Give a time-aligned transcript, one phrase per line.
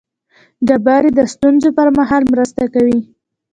[0.67, 2.99] ډبرې د ستونزو پر مهال مرسته کوي.